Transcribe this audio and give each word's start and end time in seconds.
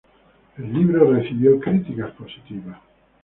El 0.57 0.73
libro 0.73 1.13
recibió 1.13 1.59
críticas 1.59 2.09
positivas. 2.13 2.79